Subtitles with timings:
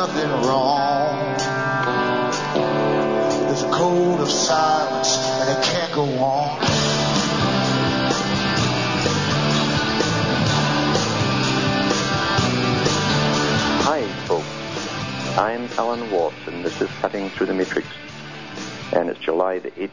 [0.00, 1.36] nothing wrong.
[3.44, 6.58] There's a code of silence and it can't go on.
[13.84, 15.38] Hi, folks.
[15.38, 17.86] I'm Alan Watts, and this is Cutting Through the Matrix.
[18.94, 19.90] And it's July the 8th,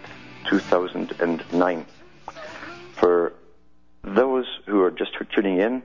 [0.50, 1.86] 2009.
[2.94, 3.34] For
[4.04, 5.84] those who are just tuning in,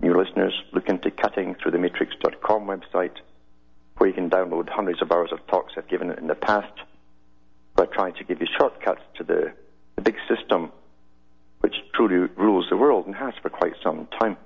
[0.00, 3.18] new listeners, look into cuttingthroughthematrix.com website,
[4.00, 6.72] where you can download hundreds of hours of talks I've given in the past,
[7.76, 9.52] by trying to give you shortcuts to the,
[9.96, 10.72] the big system
[11.60, 14.38] which truly rules the world and has for quite some time.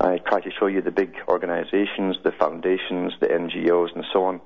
[0.00, 4.40] I try to show you the big organizations, the foundations, the NGOs, and so on,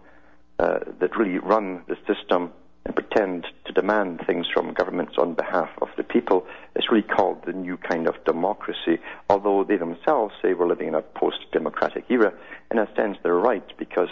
[0.59, 2.51] uh, that really run the system
[2.87, 6.47] and pretend to demand things from governments on behalf of the people.
[6.77, 10.95] It's really called the new kind of democracy, although they themselves say we're living in
[10.95, 12.33] a post democratic era.
[12.71, 14.09] In a sense, they're right because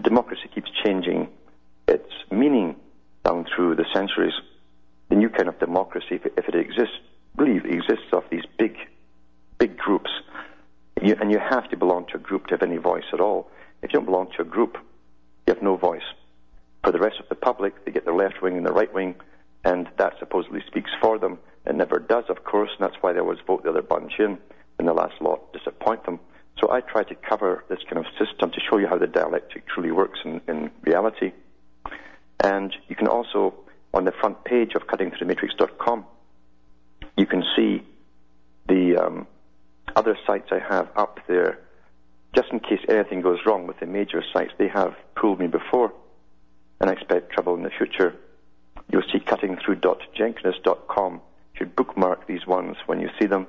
[0.00, 1.28] democracy keeps changing
[1.88, 2.76] its meaning
[3.24, 4.34] down through the centuries.
[5.08, 6.94] The new kind of democracy, if it, exists,
[7.36, 8.76] really exists of these big,
[9.58, 10.10] big groups.
[11.02, 13.50] You, and you have to belong to a group to have any voice at all.
[13.82, 14.78] If you don't belong to a group,
[15.48, 16.02] you have no voice.
[16.84, 19.14] For the rest of the public, they get the left wing and the right wing,
[19.64, 21.38] and that supposedly speaks for them.
[21.64, 24.38] It never does, of course, and that's why they always vote the other bunch in,
[24.78, 26.18] and the last lot disappoint them.
[26.60, 29.66] So I try to cover this kind of system to show you how the dialectic
[29.66, 31.32] truly works in, in reality.
[32.40, 33.54] And you can also,
[33.94, 36.04] on the front page of cuttingthroughthematrix.com,
[37.16, 37.82] you can see
[38.68, 39.26] the um,
[39.94, 41.60] other sites I have up there,
[42.34, 44.52] just in case anything goes wrong with the major sites.
[44.58, 45.92] They have pulled me before,
[46.82, 48.14] and expect trouble in the future.
[48.90, 51.14] You'll see cuttingthrough.jenkins.com.
[51.14, 51.20] You
[51.54, 53.46] should bookmark these ones when you see them,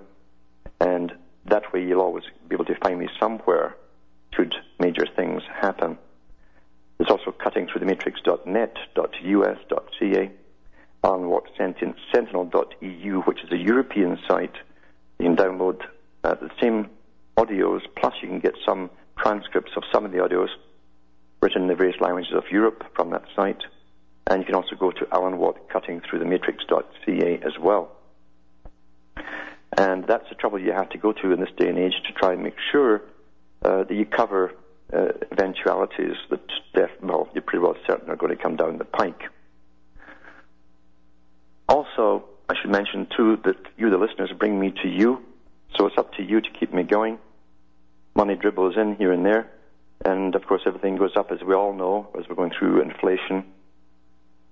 [0.79, 1.11] and
[1.45, 3.75] that way you'll always be able to find me somewhere
[4.33, 5.97] should major things happen.
[6.97, 10.31] There's also cuttingthroughthematrix.net.us.ca,
[11.03, 14.55] on what sentinel.eu, which is a European site.
[15.19, 15.81] You can download
[16.23, 16.89] uh, the same
[17.37, 20.47] audios, plus you can get some transcripts of some of the audios
[21.43, 23.61] written in the various languages of Europe from that site.
[24.27, 27.91] And you can also go to Alan Watt cuttingthroughthematrix.ca as well.
[29.77, 32.13] And that's the trouble you have to go to in this day and age to
[32.13, 33.01] try and make sure
[33.61, 34.53] uh, that you cover
[34.93, 36.39] uh, eventualities that,
[36.73, 39.23] def- well, you're pretty well certain are going to come down the pike.
[41.67, 45.21] Also, I should mention too that you, the listeners, bring me to you,
[45.75, 47.17] so it's up to you to keep me going.
[48.15, 49.49] Money dribbles in here and there,
[50.05, 53.45] and of course everything goes up, as we all know, as we're going through inflation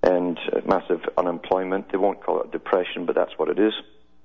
[0.02, 1.90] and massive unemployment.
[1.92, 3.72] They won't call it depression, but that's what it is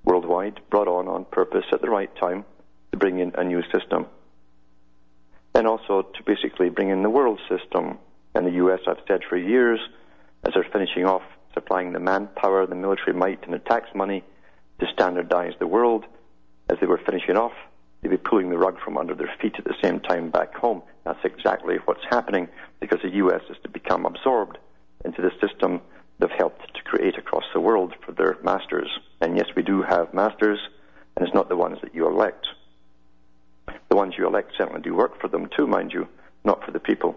[0.03, 2.45] worldwide, brought on on purpose at the right time
[2.91, 4.05] to bring in a new system.
[5.53, 7.97] And also to basically bring in the world system.
[8.33, 9.79] And the US, I've said for years,
[10.45, 11.23] as they're finishing off
[11.53, 14.23] supplying the manpower, the military might, and the tax money
[14.79, 16.05] to standardize the world,
[16.69, 17.53] as they were finishing off,
[18.01, 20.81] they'd be pulling the rug from under their feet at the same time back home.
[21.03, 22.47] That's exactly what's happening
[22.79, 24.57] because the US is to become absorbed
[25.05, 25.81] into the system
[26.19, 28.89] they've helped to create across the world for their masters.
[29.21, 30.59] And yes, we do have masters,
[31.15, 32.47] and it's not the ones that you elect.
[33.89, 36.07] The ones you elect certainly do work for them too, mind you,
[36.43, 37.15] not for the people.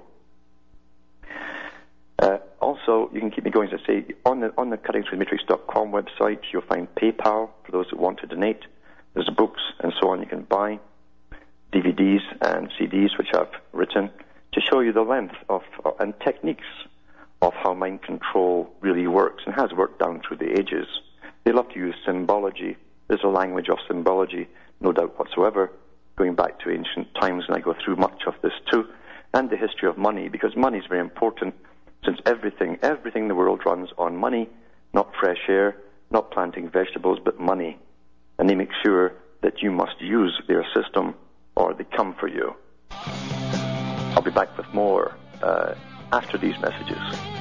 [2.19, 5.91] Uh, also, you can keep me going, as I say, on the, on the cuttingthroughthematrix.com
[5.91, 8.61] website, you'll find PayPal for those that want to donate.
[9.15, 10.79] There's books and so on you can buy,
[11.73, 14.11] DVDs and CDs which I've written
[14.53, 16.67] to show you the length of uh, and techniques
[17.43, 20.87] of how mind control really works and has worked down through the ages.
[21.45, 22.77] They love to use symbology.
[23.09, 24.49] There's a language of symbology,
[24.81, 25.73] no doubt whatsoever,
[26.17, 28.85] going back to ancient times, and I go through much of this too,
[29.33, 31.55] and the history of money, because money is very important
[32.05, 34.49] since everything, everything in the world runs on money,
[34.93, 35.77] not fresh air,
[36.11, 37.79] not planting vegetables, but money.
[38.41, 41.15] And they make sure that you must use their system
[41.57, 42.55] or they come for you.
[42.91, 45.75] I'll be back with more uh,
[46.11, 47.40] after these messages.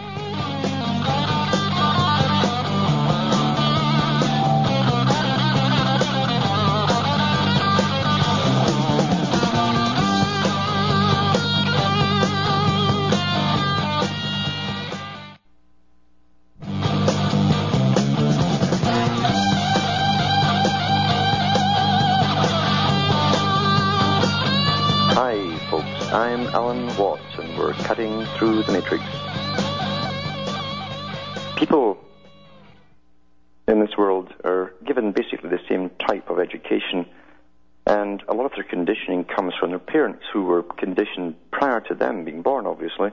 [39.70, 43.12] Their parents who were conditioned prior to them being born, obviously,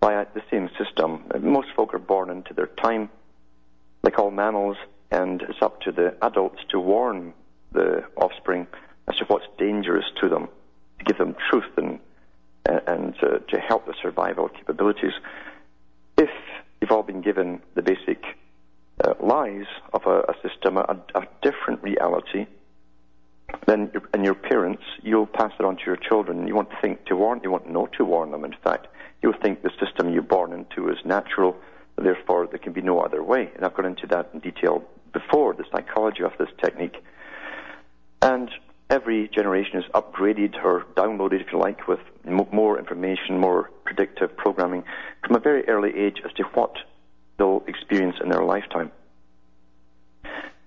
[0.00, 1.24] by the same system.
[1.40, 3.08] Most folk are born into their time,
[4.02, 4.76] like all mammals,
[5.10, 7.32] and it's up to the adults to warn
[7.72, 8.66] the offspring
[9.08, 10.48] as to what's dangerous to them,
[10.98, 12.00] to give them truth and
[12.68, 15.12] and uh, to help the survival capabilities.
[16.18, 16.30] If
[16.80, 18.24] you've all been given the basic
[19.04, 22.46] uh, lies of a, a system, a, a, different reality,
[23.66, 26.46] then and your parents, you'll pass it on to your children.
[26.46, 28.44] You won't think to warn, you won't know to warn them.
[28.44, 28.86] In fact,
[29.22, 31.56] you'll think the system you're born into is natural,
[31.96, 33.50] therefore there can be no other way.
[33.56, 37.02] And I've gone into that in detail before, the psychology of this technique.
[38.22, 38.50] And
[38.88, 42.00] every generation is upgraded or downloaded, if you like, with
[42.52, 44.84] more information, more predictive programming
[45.26, 46.76] from a very early age as to what
[47.38, 48.92] they'll experience in their lifetime.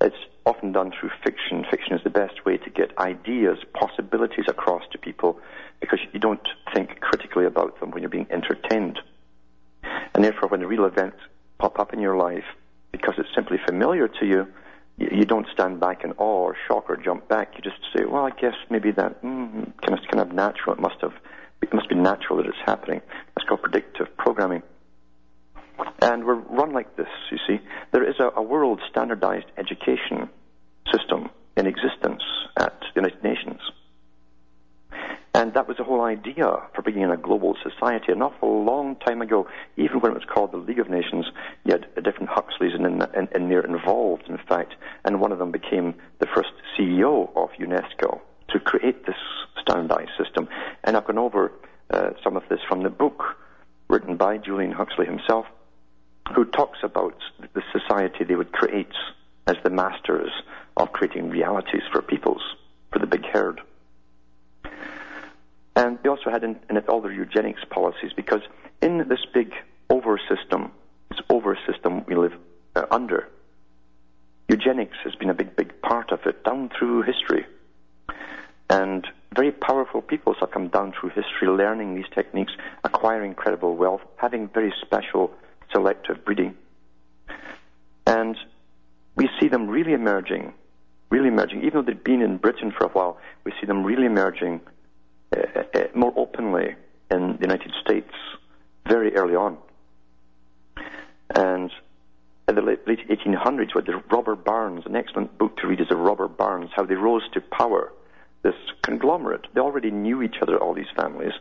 [0.01, 0.15] It's
[0.49, 1.63] often done through fiction.
[1.69, 5.39] Fiction is the best way to get ideas, possibilities across to people
[5.79, 8.99] because you don't think critically about them when you're being entertained.
[10.13, 11.17] And therefore, when the real events
[11.59, 12.43] pop up in your life,
[12.91, 14.47] because it's simply familiar to you,
[14.97, 17.53] you don't stand back in awe or shock or jump back.
[17.55, 20.75] You just say, "Well, I guess maybe that mm, kind of kind of natural.
[20.75, 21.13] It must have
[21.61, 23.01] it must be natural that it's happening."
[23.35, 24.63] That's called predictive programming.
[26.01, 27.07] And we're run like this.
[27.31, 27.59] You see,
[27.91, 30.29] there is a, a world standardized education
[30.91, 32.23] system in existence
[32.57, 33.59] at the United Nations.
[35.33, 38.11] And that was the whole idea for bringing in a global society.
[38.11, 39.47] An awful long time ago,
[39.77, 41.25] even when it was called the League of Nations,
[41.63, 44.73] you had different Huxleys in, in, in there involved, in fact,
[45.05, 48.19] and one of them became the first CEO of UNESCO
[48.49, 49.15] to create this
[49.61, 50.49] standardized system.
[50.83, 51.51] And I've gone over
[51.91, 53.23] uh, some of this from the book
[53.87, 55.45] written by Julian Huxley himself,
[56.35, 57.15] who talks about
[57.53, 58.93] the society they would create
[59.47, 60.31] as the masters
[60.79, 62.41] of creating realities for peoples,
[62.91, 63.61] for the big herd.
[65.75, 68.41] And they also had in, in it all their eugenics policies because
[68.81, 69.53] in this big
[69.89, 70.71] over system,
[71.09, 72.33] this over system we live
[72.75, 73.29] uh, under,
[74.47, 77.45] eugenics has been a big, big part of it down through history.
[78.69, 82.53] And very powerful peoples have come down through history learning these techniques,
[82.83, 85.31] acquiring incredible wealth, having very special
[85.71, 86.55] selective breeding.
[88.05, 88.35] And
[89.15, 90.53] we see them really emerging,
[91.09, 91.63] really emerging.
[91.63, 94.61] Even though they've been in Britain for a while, we see them really emerging
[95.35, 96.75] uh, uh, more openly
[97.11, 98.13] in the United States
[98.87, 99.57] very early on.
[101.35, 101.71] And
[102.47, 105.89] in the late, late 1800s, with the Robber Barons, an excellent book to read is
[105.89, 107.91] the Robber Barons, how they rose to power,
[108.41, 109.47] this conglomerate.
[109.53, 111.33] They already knew each other, all these families,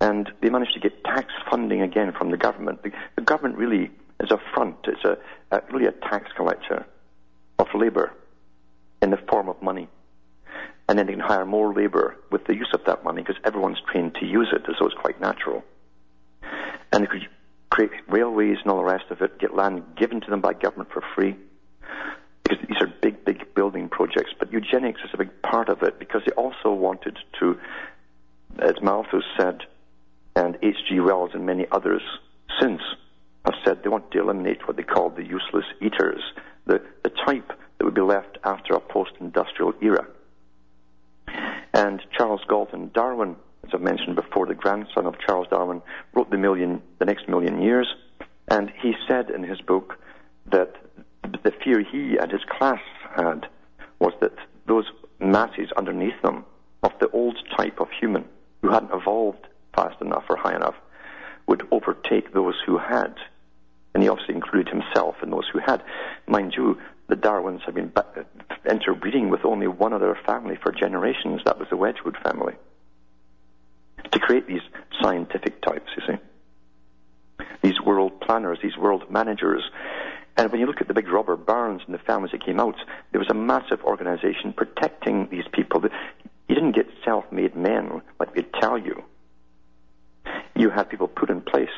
[0.00, 2.82] and they managed to get tax funding again from the government.
[2.82, 5.18] The, the government really is a front, it's a,
[5.50, 6.86] a, really a tax collector
[7.58, 8.12] of labor
[9.02, 9.88] in the form of money
[10.90, 13.78] and then they can hire more labour with the use of that money because everyone's
[13.92, 15.62] trained to use it, so it's quite natural.
[16.92, 17.28] And they could
[17.70, 20.90] create railways and all the rest of it, get land given to them by government
[20.92, 21.36] for free,
[22.42, 24.32] because these are big, big building projects.
[24.36, 27.56] But eugenics is a big part of it because they also wanted to,
[28.58, 29.60] as Malthus said,
[30.34, 30.98] and H.G.
[30.98, 32.02] Wells and many others
[32.60, 32.80] since
[33.44, 36.20] have said they want to eliminate what they call the useless eaters,
[36.66, 37.52] the, the type
[37.90, 40.06] would be left after a post-industrial era.
[41.74, 45.82] And Charles Galton Darwin, as I've mentioned before, the grandson of Charles Darwin,
[46.14, 47.92] wrote the million, the next million years,
[48.48, 49.98] and he said in his book
[50.52, 50.76] that
[51.42, 52.80] the fear he and his class
[53.16, 53.48] had
[53.98, 54.34] was that
[54.66, 54.86] those
[55.18, 56.44] masses underneath them
[56.84, 58.24] of the old type of human
[58.62, 60.76] who hadn't evolved fast enough or high enough
[61.48, 63.14] would overtake those who had.
[63.94, 65.82] And he obviously included himself in those who had.
[66.28, 66.78] Mind you,
[67.10, 68.02] the Darwins have been uh,
[68.68, 71.42] interbreeding with only one other family for generations.
[71.44, 72.54] That was the Wedgwood family.
[74.12, 74.62] To create these
[75.02, 77.44] scientific types, you see.
[77.62, 79.62] These world planners, these world managers.
[80.36, 82.76] And when you look at the big Robber Barons and the families that came out,
[83.10, 85.82] there was a massive organization protecting these people.
[86.48, 89.02] You didn't get self-made men like they tell you.
[90.54, 91.68] You had people put in place,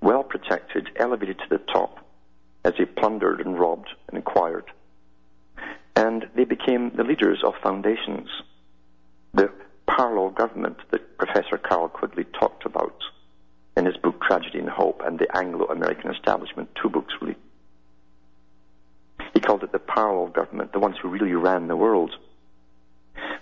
[0.00, 1.98] well protected, elevated to the top,
[2.64, 4.64] as they plundered and robbed and acquired.
[5.96, 8.28] And they became the leaders of foundations.
[9.34, 9.50] The
[9.86, 12.96] parallel government that Professor Carroll Quigley talked about
[13.76, 17.36] in his book Tragedy and Hope and the Anglo-American Establishment, two books really.
[19.34, 22.14] He called it the parallel government, the ones who really ran the world.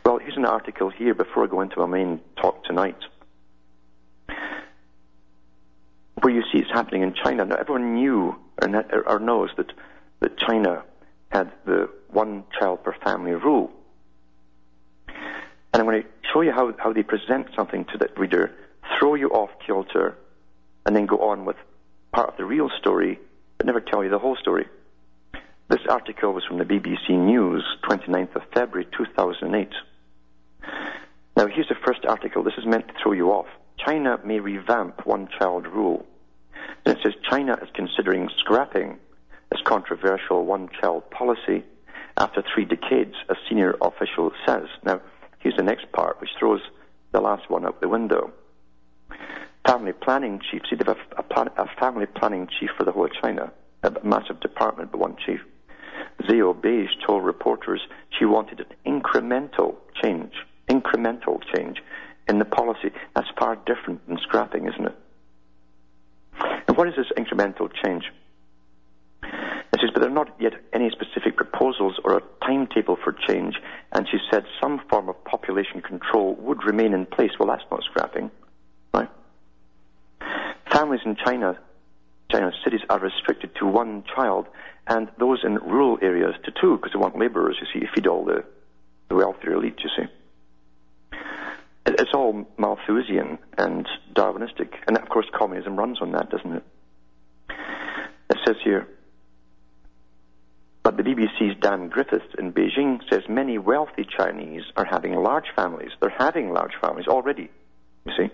[0.05, 2.97] Well, here's an article here before I go into my main talk tonight
[6.23, 7.45] where you see it's happening in China.
[7.45, 9.73] Now, everyone knew or, knows that,
[10.21, 10.83] that China
[11.31, 13.71] had the one child per family rule.
[15.73, 18.53] And I'm going to show you how, how they present something to the reader,
[18.99, 20.17] throw you off kilter,
[20.85, 21.57] and then go on with
[22.13, 23.19] part of the real story,
[23.57, 24.67] but never tell you the whole story.
[25.69, 29.69] This article was from the BBC News, 29th of February 2008.
[31.37, 32.43] Now, here's the first article.
[32.43, 33.47] This is meant to throw you off.
[33.79, 36.05] China may revamp one child rule.
[36.85, 38.99] And it says China is considering scrapping
[39.53, 41.65] its controversial one child policy
[42.17, 44.67] after three decades, a senior official says.
[44.85, 45.01] Now,
[45.39, 46.61] here's the next part, which throws
[47.13, 48.33] the last one out the window.
[49.67, 52.93] Family planning chief, see, they have a, a, plan, a family planning chief for the
[52.93, 53.53] whole of China,
[53.83, 55.41] a massive department, but one chief.
[56.23, 57.81] Zhao Baige told reporters
[58.19, 60.33] she wanted an incremental change,
[60.69, 61.83] incremental change
[62.29, 62.91] in the policy.
[63.15, 64.97] That's far different than scrapping, isn't it?
[66.69, 68.05] And what is this incremental change?
[69.23, 73.55] It says, but there are not yet any specific proposals or a timetable for change,
[73.93, 77.31] and she said some form of population control would remain in place.
[77.39, 78.31] Well, that's not scrapping,
[78.93, 79.09] right?
[80.71, 81.59] Families in China,
[82.31, 84.47] China's cities are restricted to one child,
[84.87, 88.07] and those in rural areas to two, because they want labourers, you see, to feed
[88.07, 88.45] all the,
[89.09, 90.11] the wealthier elite, you see.
[91.87, 96.65] It's all Malthusian and Darwinistic, and of course communism runs on that, doesn't it?
[98.31, 98.87] It says here,
[100.83, 105.91] but the BBC's Dan Griffiths in Beijing says many wealthy Chinese are having large families.
[106.01, 107.51] They're having large families already,
[108.05, 108.31] you see,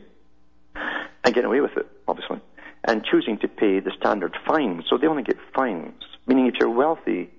[0.74, 2.40] and getting away with it, obviously,
[2.84, 4.84] and choosing to pay the standard fine.
[4.88, 7.30] So they only get fines, meaning if you're wealthy,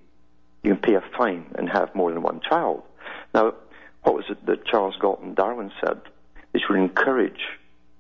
[0.64, 2.84] you can pay a fine and have more than one child.
[3.34, 3.54] Now,
[4.04, 6.02] what was it that Charles Galton Darwin said?
[6.54, 7.42] They should encourage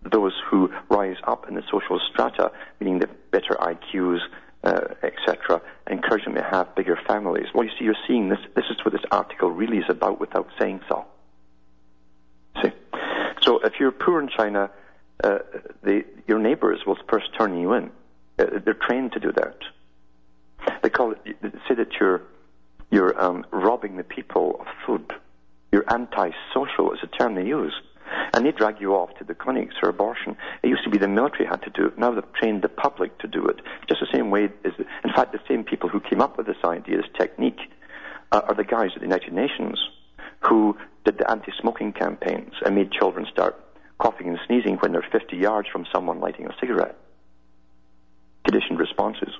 [0.04, 4.20] those who rise up in the social strata, meaning the better IQs,
[4.64, 7.48] uh, etc., encourage them to have bigger families.
[7.54, 8.40] Well, you see, you're seeing this.
[8.56, 11.06] This is what this article really is about without saying so.
[12.62, 12.72] See?
[13.42, 14.70] So if you're poor in China,
[15.24, 15.40] uh,
[16.28, 17.92] your neighbors will first turn you in.
[18.40, 19.58] Uh, they're trained to do that.
[20.84, 21.36] They call it,
[21.68, 22.22] say that you're,
[22.92, 25.14] you're um, robbing the people of food.
[25.72, 27.74] You're antisocial is a term they use.
[28.34, 30.38] And they drag you off to the clinics for abortion.
[30.64, 31.98] It used to be the military had to do it.
[31.98, 33.60] Now they've trained the public to do it.
[33.90, 34.72] Just the same way as,
[35.04, 37.60] in fact, the same people who came up with this idea, this technique,
[38.32, 39.78] uh, are the guys at the United Nations
[40.48, 43.60] who did the anti-smoking campaigns and made children start
[44.00, 46.96] coughing and sneezing when they're 50 yards from someone lighting a cigarette.
[48.46, 49.34] Conditioned responses.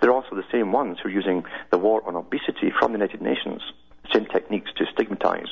[0.00, 3.22] They're also the same ones who are using the war on obesity from the United
[3.22, 3.62] Nations,
[4.12, 5.48] same techniques to stigmatize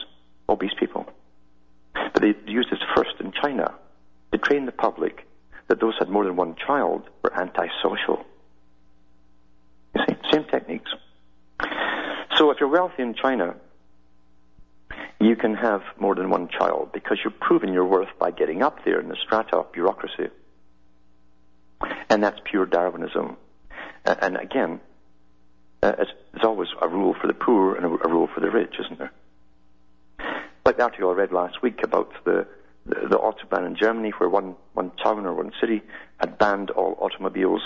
[0.48, 1.06] obese people.
[1.94, 3.74] But they used this first in China
[4.32, 5.26] to train the public
[5.68, 8.24] that those who had more than one child were antisocial.
[9.94, 10.90] You see, same techniques.
[12.36, 13.54] So if you're wealthy in China,
[15.20, 18.84] you can have more than one child because you're proving your worth by getting up
[18.84, 20.28] there in the strata of bureaucracy.
[22.10, 23.36] And that's pure Darwinism.
[24.04, 24.80] And again,
[25.84, 28.98] uh, it's always a rule for the poor and a rule for the rich, isn't
[28.98, 29.12] there?
[30.64, 32.46] like the article I read last week about the,
[32.86, 35.82] the, the autobahn in Germany, where one, one town or one city
[36.18, 37.60] had banned all automobiles,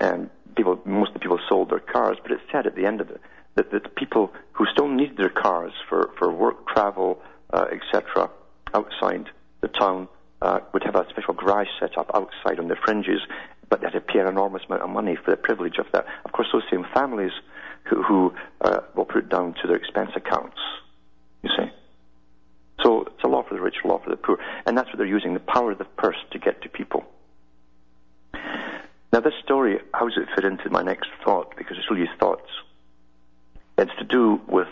[0.00, 2.18] and people, most of the people sold their cars.
[2.22, 3.20] But it said at the end of it
[3.54, 8.30] that, that people who still needed their cars for, for work, travel, uh, etc.,
[8.74, 9.30] outside
[9.62, 10.08] the town
[10.42, 13.20] uh, would have a special garage set up outside on the fringes,
[13.68, 16.06] but they had to pay an enormous amount of money for the privilege of that.
[16.24, 17.32] Of course, those same families
[17.84, 20.58] who, who uh, will put it down to their expense accounts.
[21.42, 21.70] You see.
[22.82, 24.38] So it's a law for the rich, a law for the poor.
[24.66, 27.04] And that's what they're using, the power of the purse to get to people.
[29.12, 31.56] Now this story, how does it fit into my next thought?
[31.56, 32.48] Because it's really thoughts.
[33.78, 34.68] It's to do with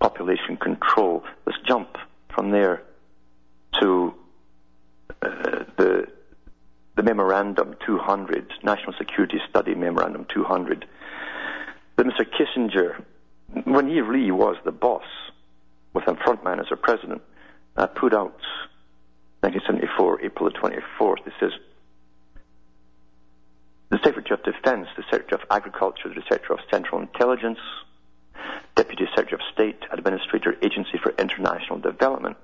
[0.00, 1.22] population control.
[1.46, 1.96] Let's jump
[2.34, 2.82] from there
[3.80, 4.14] to
[5.22, 6.06] uh, the
[7.00, 10.84] the memorandum 200, National Security Study Memorandum 200.
[11.96, 12.26] That Mr.
[12.26, 13.02] Kissinger,
[13.64, 15.06] when he really was the boss,
[15.94, 17.22] with a frontman as a president,
[17.78, 18.36] uh, put out
[19.40, 21.26] 1974, April the 24th.
[21.26, 21.52] It says,
[23.88, 27.60] the Secretary of Defense, the Secretary of Agriculture, the Secretary of Central Intelligence,
[28.74, 32.36] Deputy Secretary of State, Administrator, Agency for International Development,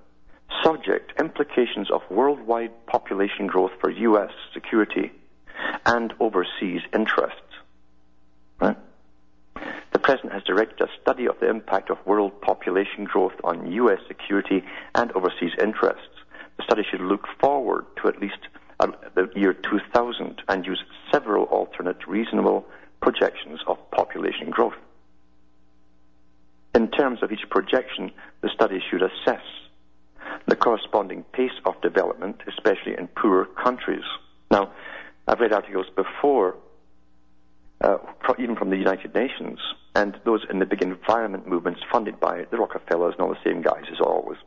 [0.63, 4.31] subject implications of worldwide population growth for U.S.
[4.53, 5.13] security
[5.85, 7.41] and overseas interests.
[8.61, 8.77] Right?
[9.93, 13.99] The President has directed a study of the impact of world population growth on U.S.
[14.07, 16.17] security and overseas interests.
[16.57, 18.39] The study should look forward to at least
[18.81, 22.67] uh, the year 2000 and use several alternate reasonable
[23.01, 24.75] projections of population growth.
[26.75, 28.13] In terms of each projection,
[28.43, 29.43] the study should assess
[30.47, 34.05] the corresponding pace of development, especially in poorer countries.
[34.51, 34.73] Now,
[35.27, 36.57] I've read articles before,
[37.81, 37.99] uh,
[38.39, 39.59] even from the United Nations,
[39.95, 43.63] and those in the big environment movements funded by the Rockefellers and all the same
[43.63, 44.39] guys as always,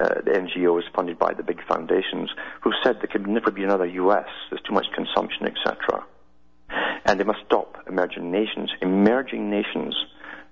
[0.00, 2.30] uh, the NGOs funded by the big foundations,
[2.62, 6.04] who said there could never be another US, there's too much consumption, etc.
[7.04, 9.94] And they must stop emerging nations, emerging nations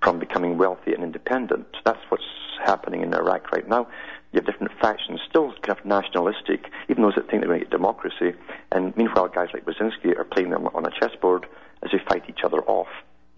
[0.03, 1.67] from becoming wealthy and independent.
[1.85, 2.23] That's what's
[2.65, 3.89] happening in Iraq right now.
[4.33, 7.65] You have different factions, still kind of nationalistic, even those that think they're going to
[7.65, 8.35] get democracy.
[8.71, 11.47] And meanwhile, guys like Brzezinski are playing them on a chessboard
[11.83, 12.89] as they fight each other off,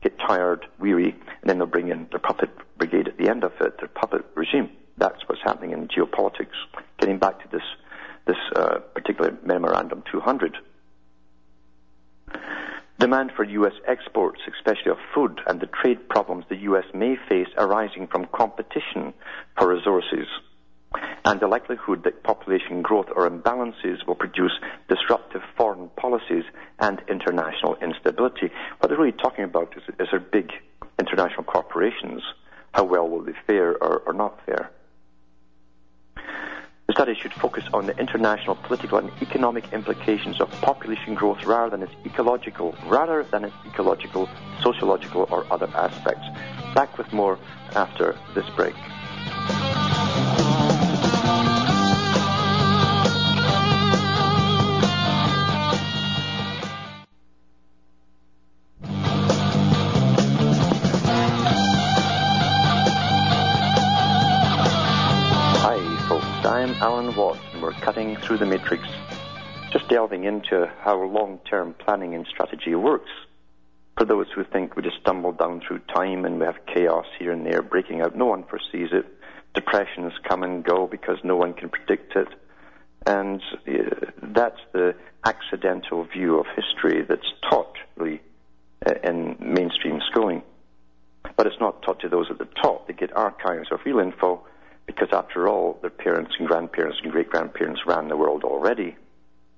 [0.02, 3.52] get tired, weary, and then they'll bring in their puppet brigade at the end of
[3.60, 4.68] it, their puppet regime.
[4.98, 6.56] That's what's happening in geopolitics.
[6.98, 7.62] Getting back to this,
[8.26, 10.56] this uh, particular Memorandum 200.
[12.98, 13.72] Demand for U.S.
[13.86, 16.84] exports, especially of food, and the trade problems the U.S.
[16.92, 19.14] may face arising from competition
[19.56, 20.26] for resources,
[21.24, 24.52] and the likelihood that population growth or imbalances will produce
[24.88, 26.44] disruptive foreign policies
[26.78, 28.50] and international instability.
[28.78, 30.52] What they're really talking about is, is big
[30.98, 32.22] international corporations.
[32.72, 34.70] How well will they fare or, or not fare?
[36.90, 41.70] The study should focus on the international political and economic implications of population growth rather
[41.70, 44.28] than its ecological, rather than its ecological,
[44.60, 46.26] sociological, or other aspects.
[46.74, 47.38] Back with more
[47.76, 48.74] after this break.
[67.90, 68.84] Cutting through the matrix,
[69.72, 73.10] just delving into how long-term planning and strategy works.
[73.98, 77.32] For those who think we just stumble down through time and we have chaos here
[77.32, 79.06] and there breaking out, no one foresees it.
[79.54, 82.28] Depressions come and go because no one can predict it.
[83.06, 84.94] And uh, that's the
[85.26, 88.20] accidental view of history that's taught, really,
[88.86, 90.44] uh, in mainstream schooling.
[91.36, 92.86] But it's not taught to those at the top.
[92.86, 94.46] They get archives of real info
[94.94, 98.96] because after all, their parents and grandparents and great grandparents ran the world already.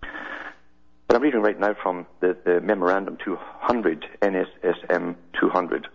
[0.02, 5.88] But I'm reading right now from the, the Memorandum 200, NSSM 200.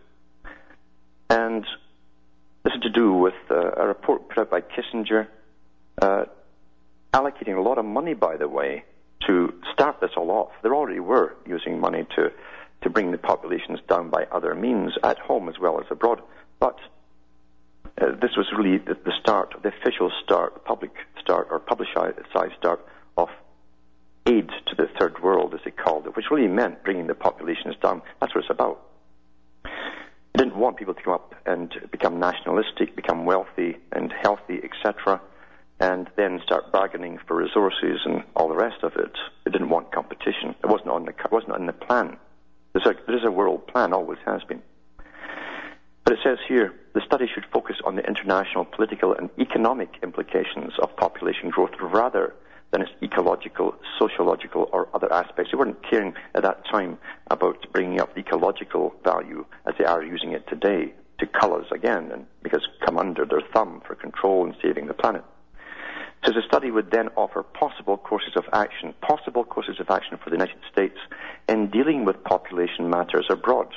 [1.30, 1.65] And
[2.63, 5.28] this is to do with uh, a report put out by Kissinger,
[6.02, 6.26] uh,
[7.13, 8.86] allocating a lot of money, by the way,
[9.28, 10.52] to start this all off.
[10.63, 12.32] They already were using money to,
[12.82, 16.21] to bring the populations down by other means at home as well as abroad.
[16.60, 16.78] But
[17.99, 22.19] uh, this was really the, the, start, the official start, public start, or publicized
[22.60, 22.86] start
[23.17, 23.29] of
[24.27, 27.75] aid to the third world, as they called it, which really meant bringing the populations
[27.81, 28.01] down.
[28.19, 28.81] That's what it's about.
[29.63, 35.19] They didn't want people to come up and become nationalistic, become wealthy and healthy, etc.,
[35.79, 39.12] and then start bargaining for resources and all the rest of it.
[39.45, 40.55] They didn't want competition.
[40.63, 42.17] It wasn't on the, wasn't on the plan.
[42.73, 44.62] There's a, there's a world plan, always has been.
[46.08, 50.72] But it says here the study should focus on the international, political, and economic implications
[50.82, 52.34] of population growth rather
[52.72, 55.52] than its ecological, sociological, or other aspects.
[55.52, 56.98] They weren't caring at that time
[57.30, 62.10] about bringing up ecological value as they are using it today to cull us again,
[62.13, 65.26] and because come under their thumb for control and saving the planet.
[66.24, 70.30] So the study would then offer possible courses of action, possible courses of action for
[70.30, 71.00] the United States
[71.50, 73.74] in dealing with population matters abroad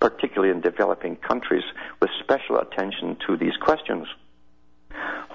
[0.00, 1.64] particularly in developing countries,
[2.00, 4.06] with special attention to these questions.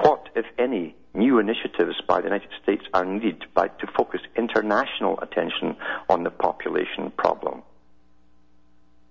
[0.02, 5.20] What, if any, new initiatives by the United States are needed by, to focus international
[5.22, 5.78] attention
[6.10, 7.62] on the population problem?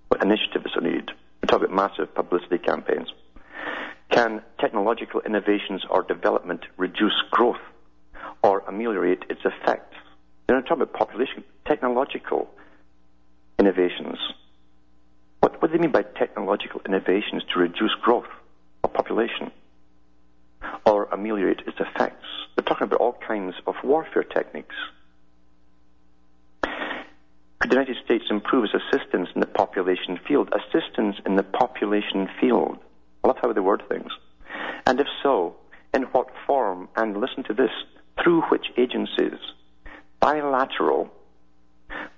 [0.08, 1.10] What initiatives are needed?
[1.40, 3.08] We talk about massive publicity campaigns.
[4.10, 7.62] Can technological innovations or development reduce growth
[8.42, 9.96] or ameliorate its effects?
[10.46, 12.50] When I talk about population, technological
[13.58, 14.18] innovations
[15.64, 18.28] what, do they mean by technological innovations to reduce growth
[18.82, 19.50] of population
[20.84, 22.26] or ameliorate its effects?
[22.54, 24.74] They're talking about all kinds of warfare techniques.
[26.60, 30.52] Could the United States improve its assistance in the population field?
[30.52, 32.76] Assistance in the population field.
[33.24, 34.12] I love how they word things.
[34.86, 35.56] And if so,
[35.94, 36.90] in what form?
[36.94, 37.70] And listen to this,
[38.22, 39.40] through which agencies?
[40.20, 41.08] Bilateral,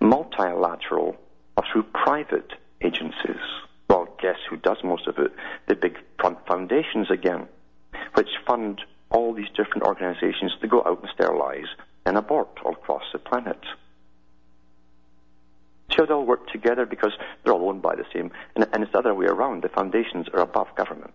[0.01, 1.15] multilateral,
[1.57, 3.41] or through private agencies.
[3.89, 5.33] Well, guess who does most of it?
[5.69, 7.47] The big front foundations again,
[8.15, 11.69] which fund all these different organizations to go out and sterilize
[12.05, 13.61] and abort all across the planet.
[15.93, 17.13] So they all work together because
[17.43, 19.63] they're all owned by the same, and, and it's the other way around.
[19.63, 21.15] The foundations are above government.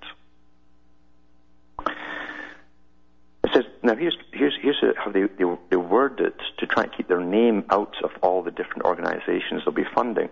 [3.83, 7.19] Now, here's, here's, here's how they, they, they word it to try and keep their
[7.19, 10.29] name out of all the different organizations they'll be funding.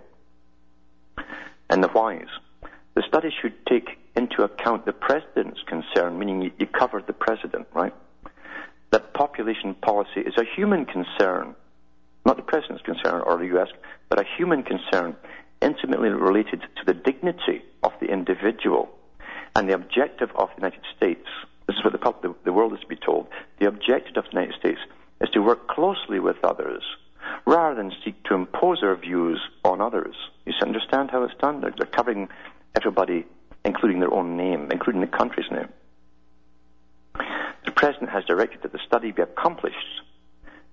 [1.79, 2.27] And the whys.
[2.95, 7.93] The study should take into account the president's concern, meaning you, cover the president, right?
[8.91, 11.55] That population policy is a human concern,
[12.25, 13.69] not the president's concern or the U.S.,
[14.09, 15.15] but a human concern
[15.61, 18.89] intimately related to the dignity of the individual
[19.55, 21.29] and the objective of the United States
[21.69, 23.27] this is what the, the, the world is to be told.
[23.59, 24.79] The objective of the United States
[25.21, 26.81] is to work closely with others
[27.45, 30.15] rather than seek to impose our views on others.
[30.45, 31.61] You understand how it's done?
[31.61, 32.29] They're, they're covering
[32.75, 33.25] everybody,
[33.63, 35.69] including their own name, including the country's name.
[37.65, 40.01] The President has directed that the study be accomplished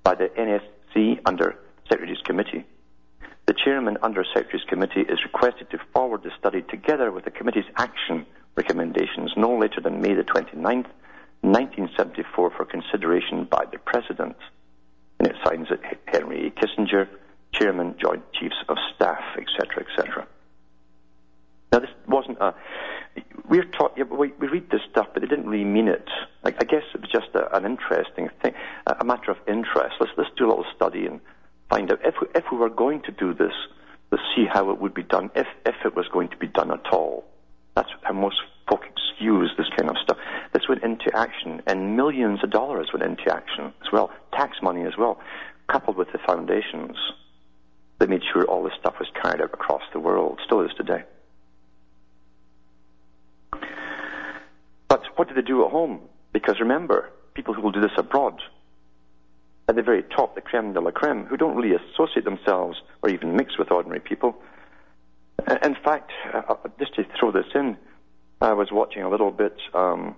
[0.02, 1.58] by the NSC under
[1.90, 2.64] Secretary's Committee.
[3.46, 7.70] The Chairman under Secretary's Committee is requested to forward the study together with the Committee's
[7.76, 10.88] action recommendations no later than May the 29th,
[11.42, 14.36] 1974 for consideration by the President.
[15.18, 17.08] And it signs it Henry Kissinger,
[17.52, 20.26] Chairman, Joint Chiefs of Staff, etc., etc.
[21.72, 22.54] Now, this wasn't a.
[23.48, 26.08] We're taught, yeah, we, we read this stuff, but they didn't really mean it.
[26.44, 28.52] I, I guess it was just a, an interesting thing,
[28.86, 29.96] a, a matter of interest.
[30.00, 31.20] Let's, let's do a little study and
[31.70, 33.54] find out if we, if we were going to do this,
[34.10, 36.70] let's see how it would be done, if, if it was going to be done
[36.70, 37.24] at all.
[37.76, 40.16] That's how most folk excuse this kind of stuff.
[40.52, 44.84] This went into action, and millions of dollars went into action as well, tax money
[44.84, 45.20] as well,
[45.68, 46.96] coupled with the foundations
[47.98, 51.04] that made sure all this stuff was carried out across the world, still is today.
[54.88, 56.00] But what do they do at home?
[56.32, 58.40] Because remember, people who will do this abroad,
[59.68, 63.10] at the very top, the creme de la creme, who don't really associate themselves or
[63.10, 64.36] even mix with ordinary people,
[65.64, 67.76] in fact, uh, uh, just to throw this in,
[68.40, 70.14] I was watching a little bit um,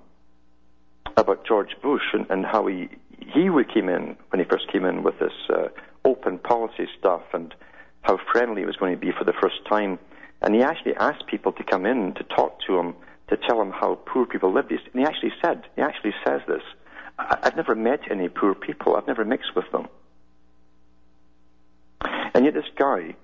[1.16, 5.02] about George Bush and, and, how he he came in when he first came in
[5.02, 5.68] with this uh,
[6.04, 7.54] open policy stuff and
[8.02, 9.98] how friendly it was going to be for the first time.
[10.40, 12.94] And he actually asked people to come in to talk to him
[13.28, 14.70] to tell him how poor people lived.
[14.70, 16.62] And he actually said, he actually says this.
[17.18, 18.96] I've never met any poor people.
[18.96, 19.88] I've never mixed with them.
[22.34, 23.16] And yet this guy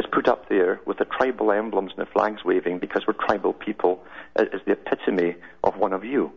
[0.00, 3.52] is put up there with the tribal emblems and the flags waving because we're tribal
[3.52, 4.02] people
[4.34, 6.32] uh, as the epitome of one of you.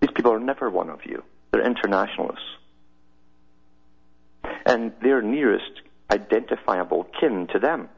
[0.00, 1.24] These people are never one of you.
[1.50, 2.44] They're internationalists.
[4.66, 7.88] And their nearest identifiable kin to them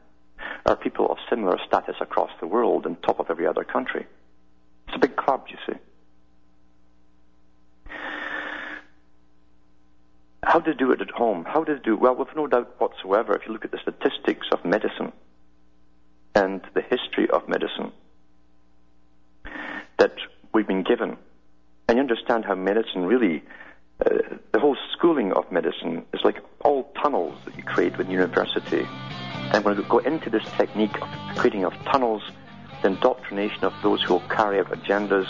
[0.65, 4.05] are people of similar status across the world and top of every other country.
[4.87, 5.79] It's a big club, you see.
[10.47, 11.43] How to do it at home?
[11.43, 12.15] How to do well?
[12.15, 15.11] With no doubt whatsoever, if you look at the statistics of medicine
[16.35, 17.91] and the history of medicine
[19.97, 20.13] that
[20.53, 21.17] we've been given,
[21.89, 23.43] and you understand how medicine really,
[24.05, 28.87] uh, the whole schooling of medicine is like all tunnels that you create with university.
[29.51, 32.23] And going to go into this technique of creating of tunnels,
[32.83, 35.27] the indoctrination of those who will carry out agendas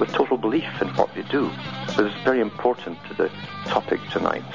[0.00, 1.50] with total belief in what they do.
[1.94, 3.30] So it's very important to the
[3.66, 4.50] topic tonight.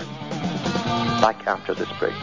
[1.22, 2.16] Back after this break.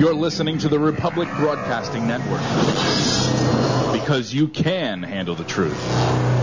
[0.00, 2.40] You're listening to the Republic Broadcasting Network
[3.92, 6.41] because you can handle the truth.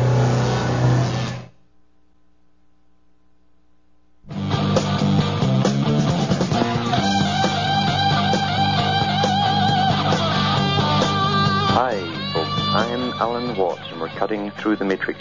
[14.16, 15.20] Cutting through the matrix.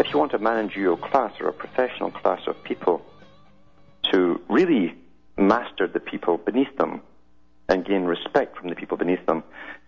[0.00, 3.04] If you want a managerial class or a professional class of people
[4.10, 4.94] to really
[5.36, 7.02] master the people beneath them
[7.68, 9.42] and gain respect from the people beneath them,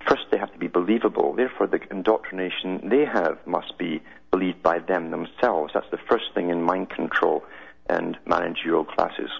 [0.06, 1.32] first they have to be believable.
[1.32, 5.72] Therefore, the indoctrination they have must be believed by them themselves.
[5.72, 7.44] That's the first thing in mind control
[7.88, 9.30] and managerial classes.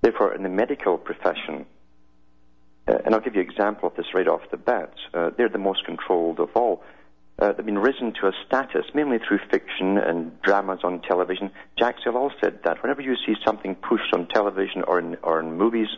[0.00, 1.66] Therefore, in the medical profession,
[3.04, 5.58] and I'll give you an example of this right off the bat, uh, they're the
[5.58, 6.82] most controlled of all
[7.38, 11.50] uh, they've been risen to a status, mainly through fiction and dramas on television.
[11.78, 15.56] Jacques Ellul said that whenever you see something pushed on television or in, or in
[15.56, 15.88] movies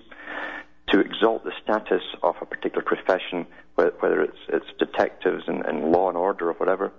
[0.88, 6.08] to exalt the status of a particular profession, whether it's, it's detectives and, and law
[6.08, 6.92] and order or whatever,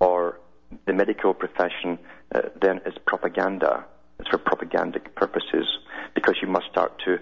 [0.00, 0.40] or
[0.86, 1.98] the medical profession,
[2.34, 3.84] uh, then it's propaganda.
[4.18, 5.66] It's for propagandic purposes
[6.14, 7.18] because you must start to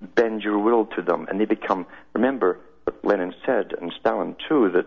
[0.00, 4.70] bend your will to them and they become, remember what Lenin said and Stalin too,
[4.70, 4.86] that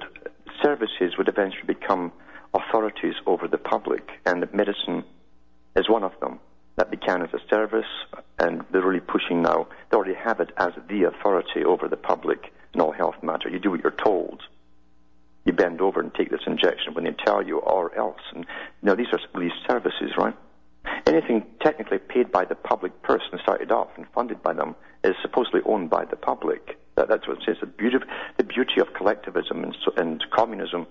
[0.61, 2.11] services would eventually become
[2.53, 5.03] authorities over the public, and medicine
[5.75, 6.39] is one of them.
[6.75, 7.85] That began as a service,
[8.39, 9.67] and they're really pushing now.
[9.89, 13.49] They already have it as the authority over the public in all health matter.
[13.49, 14.41] You do what you're told.
[15.45, 18.21] You bend over and take this injection when they tell you, or else.
[18.33, 18.45] And
[18.81, 20.35] now these are these services, right?
[21.05, 25.15] Anything technically paid by the public purse and started off and funded by them is
[25.21, 26.77] supposedly owned by the public.
[26.95, 27.57] That, that's what it says.
[27.59, 28.03] The beauty, of,
[28.37, 30.87] the beauty of collectivism and, and communism,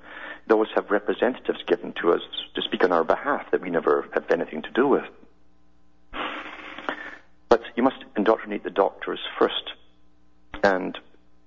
[0.49, 2.21] those have representatives given to us
[2.55, 5.05] to speak on our behalf that we never have anything to do with.
[7.49, 9.73] But you must indoctrinate the doctors first.
[10.63, 10.99] And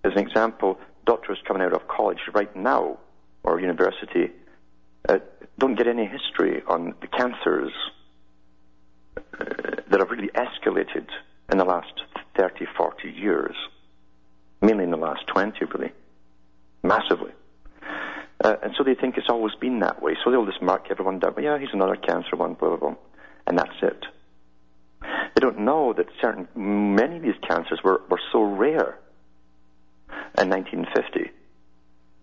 [0.03, 2.99] as an example, doctors coming out of college right now
[3.43, 4.31] or university
[5.07, 5.19] uh,
[5.59, 7.71] don't get any history on the cancers
[9.15, 11.07] that have really escalated
[11.51, 11.93] in the last
[12.37, 13.55] 30, 40 years,
[14.61, 15.91] mainly in the last 20, really,
[16.83, 17.31] massively.
[18.43, 20.15] Uh, and so they think it's always been that way.
[20.23, 21.35] So they'll just mark everyone down.
[21.41, 22.95] Yeah, he's another cancer one, blah, blah, blah.
[23.47, 24.05] And that's it.
[25.01, 28.97] They don't know that certain, many of these cancers were, were so rare
[30.37, 31.31] in 1950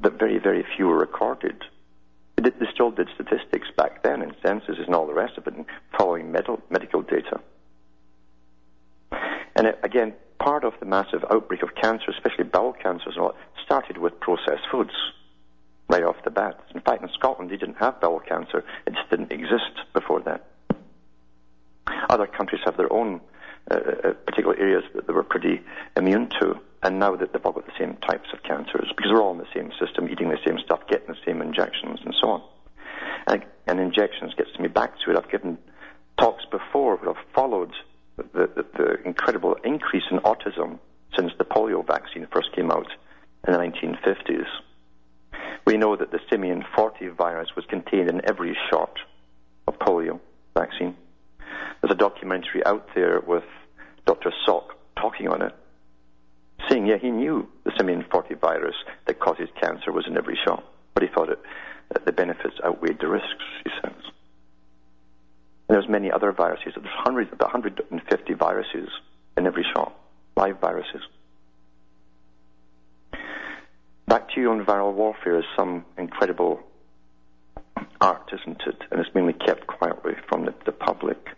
[0.00, 1.62] that very, very few were recorded.
[2.42, 5.46] They, did, they still did statistics back then and censuses and all the rest of
[5.46, 5.64] it and
[5.96, 7.40] following medical, medical data.
[9.54, 13.98] And it, again, part of the massive outbreak of cancer, especially bowel cancers all, started
[13.98, 14.92] with processed foods
[15.88, 16.58] right off the bat.
[16.74, 18.64] In fact, in Scotland, they didn't have bowel cancer.
[18.86, 20.46] It just didn't exist before that.
[22.08, 23.20] Other countries have their own
[23.70, 25.60] uh, uh, particular areas that they were pretty
[25.96, 29.22] immune to, and now that they've all got the same types of cancers, because we're
[29.22, 32.28] all in the same system, eating the same stuff, getting the same injections, and so
[32.28, 32.42] on.
[33.26, 35.16] And, and injections gets me back to it.
[35.16, 35.58] I've given
[36.18, 37.72] talks before where I've followed
[38.16, 40.78] the, the, the incredible increase in autism
[41.16, 42.86] since the polio vaccine first came out
[43.46, 44.46] in the 1950s.
[45.66, 48.96] We know that the simian 40 virus was contained in every shot
[49.68, 50.18] of polio
[50.56, 50.96] vaccine.
[51.80, 53.44] There's a documentary out there with
[54.06, 54.32] Dr.
[54.46, 55.54] Salk talking on it,
[56.68, 58.74] saying, yeah, he knew the simian 40 virus
[59.06, 61.40] that causes cancer was in every shot, but he thought it,
[61.92, 64.02] that the benefits outweighed the risks, he says.
[65.68, 66.74] And there's many other viruses.
[66.74, 68.88] There's hundreds, about 150 viruses
[69.36, 69.96] in every shot,
[70.36, 71.02] live viruses.
[74.06, 76.60] Back to you on viral warfare is some incredible
[78.00, 78.76] art, isn't it?
[78.90, 81.28] And it's mainly kept quietly from the, the public.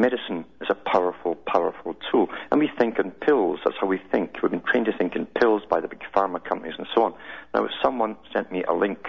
[0.00, 2.28] Medicine is a powerful, powerful tool.
[2.50, 3.60] And we think in pills.
[3.64, 4.42] That's how we think.
[4.42, 7.14] We've been trained to think in pills by the big pharma companies and so on.
[7.54, 9.08] Now, if someone sent me a link,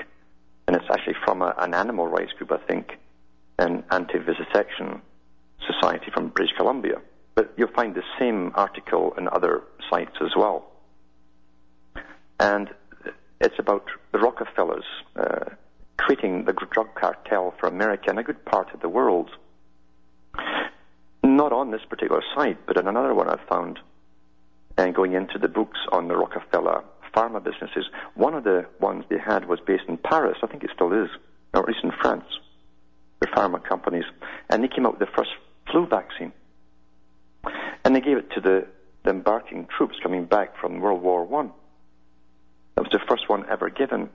[0.67, 2.97] and it's actually from a, an animal rights group, I think,
[3.57, 5.01] an anti-vivisection
[5.65, 7.01] society from British Columbia.
[7.35, 10.65] But you'll find the same article in other sites as well.
[12.39, 12.69] And
[13.41, 15.45] it's about the Rockefellers uh,
[15.97, 19.29] creating the drug cartel for America and a good part of the world.
[21.39, 23.79] Not on this particular site, but in another one I found,
[24.77, 26.83] and going into the books on the Rockefeller
[27.15, 30.37] pharma businesses, one of the ones they had was based in Paris.
[30.43, 31.09] I think it still is,
[31.53, 32.25] or at least in France.
[33.21, 34.03] The pharma companies,
[34.49, 35.29] and they came out with the first
[35.71, 36.33] flu vaccine,
[37.85, 38.67] and they gave it to the,
[39.05, 41.53] the embarking troops coming back from World War One.
[42.75, 44.09] That was the first one ever given,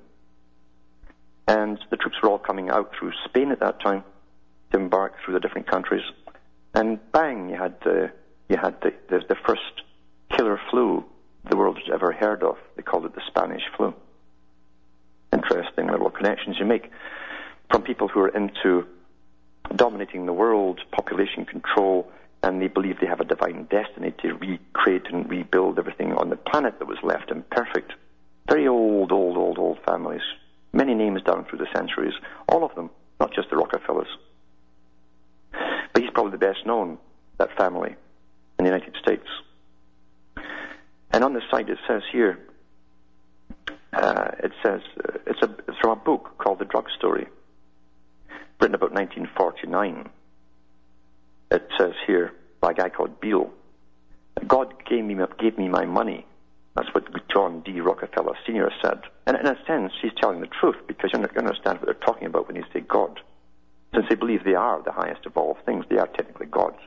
[1.48, 4.04] and the troops were all coming out through Spain at that time
[4.72, 6.02] to embark through the different countries,
[6.74, 8.10] and bang, you had the
[8.48, 9.82] you had the, the, the first
[10.30, 11.04] killer flu
[11.48, 12.56] the world has ever heard of.
[12.76, 13.94] They called it the Spanish flu.
[15.32, 16.90] Interesting little connections you make
[17.70, 18.86] from people who are into
[19.76, 22.10] dominating the world, population control,
[22.42, 26.36] and they believe they have a divine destiny to recreate and rebuild everything on the
[26.36, 27.92] planet that was left imperfect.
[28.48, 30.20] Very old, old, old, old families.
[30.72, 32.14] Many names down through the centuries.
[32.48, 33.56] All of them, not just the
[36.44, 36.98] best known,
[37.38, 37.96] that family,
[38.58, 39.26] in the United States.
[41.10, 42.38] And on the site it says here,
[43.94, 47.26] uh, it says, uh, it's, a, it's from a book called The Drug Story,
[48.60, 50.10] written about 1949.
[51.50, 53.50] It says here, by a guy called Bealle,
[54.46, 56.26] God gave me, gave me my money.
[56.74, 57.80] That's what John D.
[57.80, 58.70] Rockefeller Sr.
[58.82, 59.00] said.
[59.26, 62.48] And in a sense, he's telling the truth because you understand what they're talking about
[62.48, 63.20] when you say God.
[63.94, 66.78] Since they believe they are the highest of all things, they are technically gods.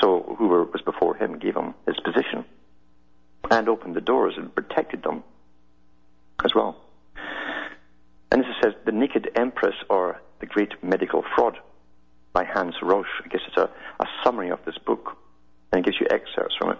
[0.00, 2.44] So whoever was before him gave him his position
[3.50, 5.22] and opened the doors and protected them
[6.44, 6.76] as well.
[8.32, 11.58] And this says The Naked Empress or The Great Medical Fraud
[12.32, 13.04] by Hans Ruesch.
[13.24, 15.16] I guess it's a, a summary of this book.
[15.70, 16.78] and it gives you excerpts from it.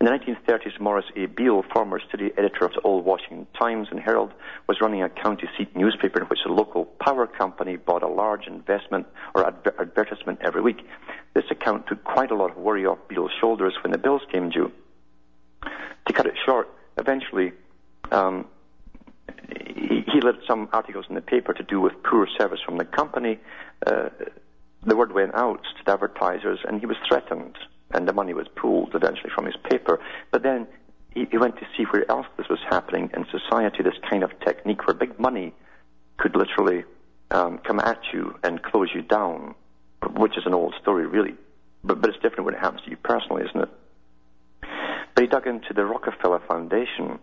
[0.00, 1.26] In the 1930s, Morris A.
[1.26, 4.32] Beale, former city editor of the Old Washington Times and Herald,
[4.66, 8.46] was running a county seat newspaper in which a local power company bought a large
[8.46, 10.84] investment or adver- advertisement every week.
[11.34, 14.50] This account took quite a lot of worry off Beale's shoulders when the bills came
[14.50, 14.72] due.
[16.06, 17.52] To cut it short, eventually
[18.10, 18.46] um,
[19.66, 23.38] he, led some articles in the paper to do with poor service from the company.
[23.86, 24.08] Uh,
[24.84, 27.56] the word went out to advertisers, and he was threatened
[27.92, 30.00] and the money was pooled eventually from his paper.
[30.30, 30.66] But then
[31.14, 34.30] he, he went to see where else this was happening in society, this kind of
[34.40, 35.54] technique where big money
[36.18, 36.84] could literally
[37.30, 39.54] um, come at you and close you down,
[40.16, 41.34] which is an old story, really.
[41.84, 43.68] But, but it's different when it happens to you personally, isn't it?
[45.14, 47.18] But he dug into the Rockefeller Foundation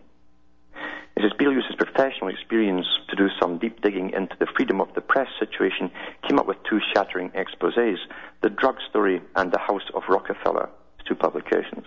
[1.19, 5.01] he says Beale professional experience to do some deep digging into the freedom of the
[5.01, 5.91] press situation,
[6.25, 7.97] came up with two shattering exposés,
[8.41, 10.69] The Drug Story and The House of Rockefeller,
[11.05, 11.85] two publications.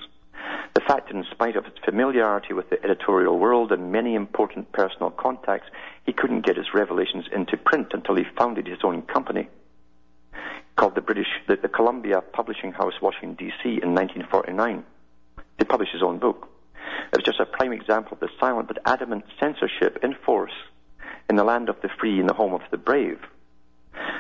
[0.75, 4.71] The fact that in spite of his familiarity with the editorial world and many important
[4.73, 5.71] personal contacts,
[6.05, 9.49] he couldn't get his revelations into print until he founded his own company
[10.77, 13.81] called the British, the, the Columbia Publishing House, Washington, D.C.
[13.83, 14.85] in 1949.
[15.59, 16.52] He published his own book.
[17.13, 20.53] It was just a prime example of the silent but adamant censorship in force
[21.29, 23.19] in the land of the free and the home of the brave.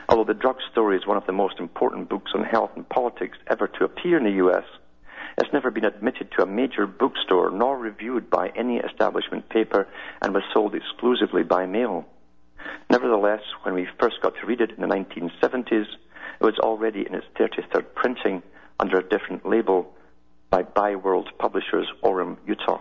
[0.08, 3.38] Although the drug story is one of the most important books on health and politics
[3.46, 4.64] ever to appear in the U.S.,
[5.38, 9.88] it's never been admitted to a major bookstore nor reviewed by any establishment paper
[10.20, 12.04] and was sold exclusively by mail.
[12.90, 15.86] Nevertheless, when we first got to read it in the 1970s,
[16.40, 18.42] it was already in its 33rd printing
[18.78, 19.94] under a different label
[20.52, 22.78] by Bioworld Publishers, Orem, Utah.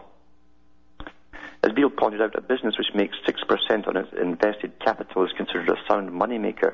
[1.64, 5.70] As Beale pointed out, a business which makes 6% on its invested capital is considered
[5.70, 6.74] a sound moneymaker.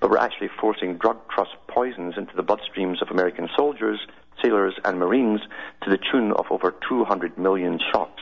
[0.00, 4.00] but were actually forcing drug trust poisons into the bloodstreams of American soldiers,
[4.42, 5.40] sailors, and Marines
[5.82, 8.20] to the tune of over 200 million shots.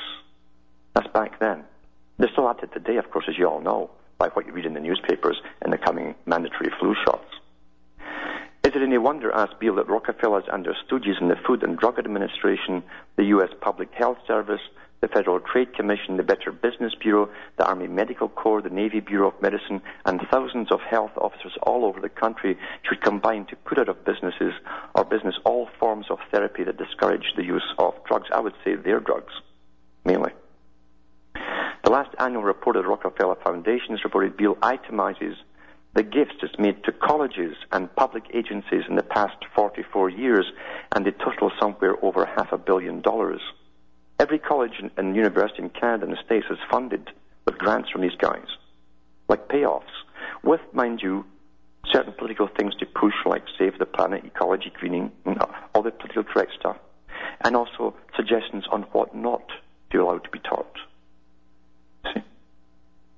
[0.95, 1.65] That's back then.
[2.19, 4.67] They're still at it today, of course, as you all know, by what you read
[4.67, 7.25] in the newspapers and the coming mandatory flu shots.
[8.63, 11.79] Is it any wonder, asked Beale, that Rockefellers and their stooges in the Food and
[11.79, 12.83] Drug Administration,
[13.17, 13.49] the U.S.
[13.61, 14.61] Public Health Service,
[15.01, 19.29] the Federal Trade Commission, the Better Business Bureau, the Army Medical Corps, the Navy Bureau
[19.29, 23.79] of Medicine, and thousands of health officers all over the country should combine to put
[23.79, 24.53] out of businesses
[24.95, 28.29] or business all forms of therapy that discourage the use of drugs.
[28.33, 29.33] I would say their drugs,
[30.05, 30.33] mainly.
[31.83, 35.35] The last annual report of the Rockefeller Foundation reported Beale itemizes
[35.95, 40.47] the gifts it's made to colleges and public agencies in the past 44 years,
[40.95, 43.41] and they total somewhere over half a billion dollars.
[44.21, 47.09] Every college and, university in Canada and the States is funded
[47.47, 48.45] with grants from these guys,
[49.31, 49.95] like payoffs,
[50.45, 51.25] with, mind you,
[51.91, 55.11] certain political things to push, like save the planet, ecology, greening,
[55.75, 56.77] all the political correct stuff,
[57.41, 59.49] and also suggestions on what not
[59.91, 60.77] to allow to be taught.
[62.13, 62.23] See?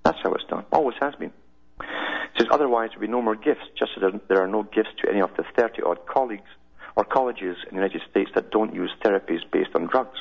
[0.05, 0.65] That's how it's done.
[0.71, 1.33] Always has been.
[1.81, 4.91] It says otherwise there would be no more gifts, just as there are no gifts
[5.03, 6.49] to any of the 30 odd colleagues
[6.95, 10.21] or colleges in the United States that don't use therapies based on drugs.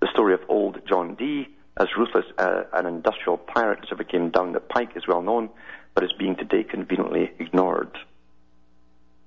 [0.00, 4.30] The story of old John D., as ruthless uh, an industrial pirate as ever came
[4.30, 5.48] down the pike, is well known,
[5.94, 7.96] but is being today conveniently ignored.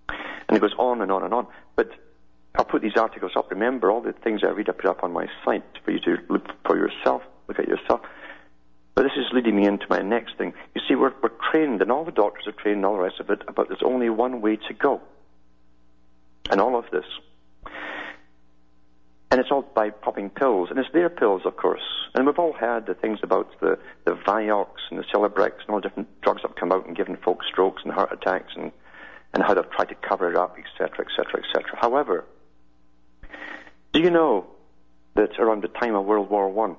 [0.08, 1.48] And it goes on and on and on.
[1.76, 1.90] But
[2.56, 3.50] I'll put these articles up.
[3.50, 6.18] Remember, all the things I read, I put up on my site for you to
[6.30, 8.02] look for yourself, look at yourself.
[8.96, 10.54] But this is leading me into my next thing.
[10.74, 13.20] You see, we're, we're trained, and all the doctors are trained and all the rest
[13.20, 15.02] of it, about there's only one way to go.
[16.50, 17.06] And all of this.
[19.32, 20.70] And it's all by popping pills.
[20.70, 21.82] And it's their pills, of course.
[22.14, 25.82] And we've all heard the things about the, the Vioxx and the Celebrex and all
[25.82, 28.72] the different drugs that have come out and given folks strokes and heart attacks and,
[29.34, 31.78] and how they've tried to cover it up, etc., etc., etc.
[31.82, 32.24] However,
[33.92, 34.46] do you know
[35.16, 36.78] that around the time of World War One,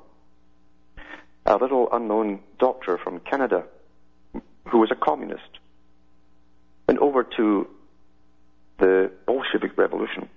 [1.47, 3.65] a little unknown doctor from Canada
[4.69, 5.43] who was a communist
[6.89, 7.69] went over to
[8.79, 10.29] the Bolshevik Revolution.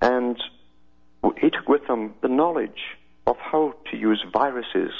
[0.00, 0.36] And
[1.38, 2.96] he took with him the knowledge
[3.26, 4.92] of how to use viruses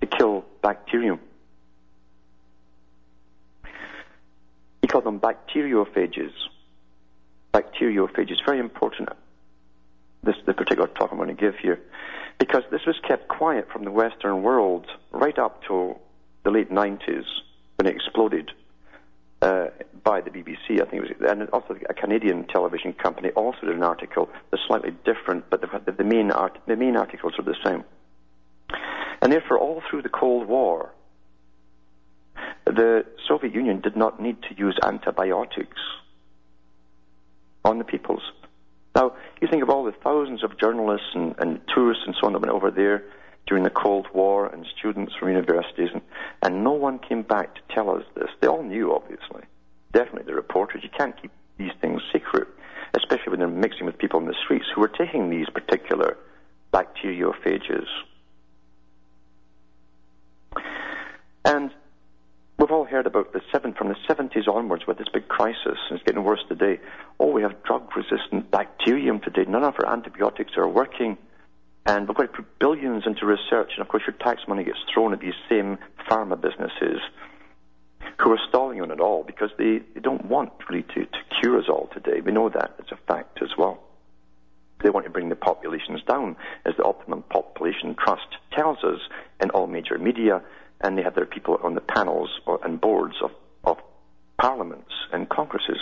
[0.00, 1.20] to kill bacterium.
[4.82, 6.32] He called them bacteriophages.
[7.52, 9.08] Bacteriophages, very important.
[10.22, 11.80] This is the particular talk I'm going to give here
[12.38, 15.96] because this was kept quiet from the Western world right up to
[16.44, 17.24] the late 90s
[17.76, 18.50] when it exploded
[19.42, 19.66] uh,
[20.02, 23.76] by the BBC, I think it was, and also a Canadian television company also did
[23.76, 27.56] an article that's slightly different, but the, the, main, art, the main articles are the
[27.64, 27.84] same.
[29.20, 30.92] And therefore, all through the Cold War,
[32.66, 35.80] the Soviet Union did not need to use antibiotics
[37.64, 38.22] on the peoples.
[38.98, 42.32] Now, you think of all the thousands of journalists and, and tourists and so on
[42.32, 43.04] that went over there
[43.46, 46.02] during the Cold War and students from universities, and,
[46.42, 48.28] and no one came back to tell us this.
[48.40, 49.42] They all knew, obviously.
[49.92, 50.82] Definitely the reporters.
[50.82, 52.48] You can't keep these things secret,
[52.92, 56.18] especially when they're mixing with people in the streets who are taking these particular
[56.74, 57.86] bacteriophages.
[61.44, 61.70] And
[62.58, 65.96] We've all heard about the seven from the 70s onwards with this big crisis, and
[65.96, 66.80] it's getting worse today.
[67.20, 69.44] Oh, we have drug-resistant bacterium today.
[69.48, 71.16] None of our antibiotics are working,
[71.86, 73.70] and we've got to put billions into research.
[73.76, 75.78] And of course, your tax money gets thrown at these same
[76.10, 77.00] pharma businesses
[78.20, 81.60] who are stalling on it all because they, they don't want really to, to cure
[81.60, 82.20] us all today.
[82.20, 83.84] We know that it's a fact as well.
[84.82, 86.34] They want to bring the populations down,
[86.66, 88.98] as the Optimum Population Trust tells us
[89.40, 90.42] in all major media
[90.80, 93.30] and they have their people on the panels or, and boards of,
[93.64, 93.78] of
[94.38, 95.78] parliaments and congresses.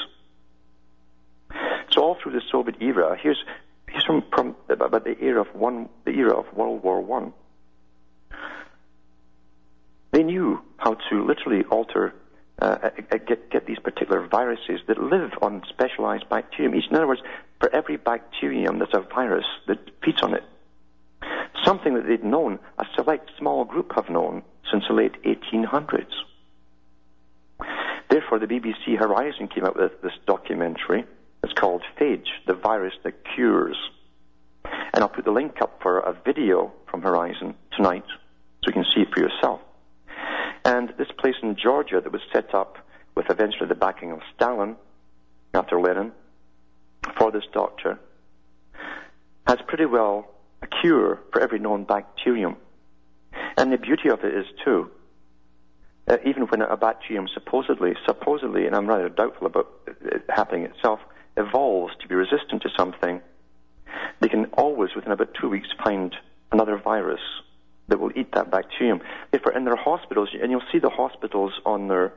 [1.91, 3.43] So all through the Soviet era, here's,
[3.89, 7.33] here's from, from about the era of one, the era of World War One.
[10.13, 12.15] They knew how to literally alter,
[12.61, 12.91] uh,
[13.27, 16.75] get, get these particular viruses that live on specialized bacterium.
[16.75, 17.23] In other words,
[17.61, 20.43] for every bacterium, there's a virus that feeds on it.
[21.67, 26.13] Something that they'd known, a select small group have known since the late 1800s.
[28.09, 31.05] Therefore, the BBC Horizon came out with this documentary.
[31.43, 33.77] It's called Phage, the virus that cures.
[34.65, 38.87] And I'll put the link up for a video from Horizon tonight so you can
[38.95, 39.61] see it for yourself.
[40.65, 42.79] And this place in Georgia that was set up
[43.17, 44.77] with eventually the backing of Stalin
[45.53, 46.13] after Lenin
[47.19, 47.99] for this doctor
[49.47, 50.29] has pretty well
[50.67, 52.57] a cure for every known bacterium.
[53.57, 54.91] And the beauty of it is too,
[56.09, 61.01] uh, even when a bacterium supposedly, supposedly, and I'm rather doubtful about it happening itself,
[61.37, 63.21] evolves to be resistant to something,
[64.21, 66.15] they can always, within about two weeks, find
[66.53, 67.21] another virus
[67.89, 69.01] that will eat that bacterium.
[69.31, 72.13] Therefore, in their hospitals, and you'll see the hospitals on their,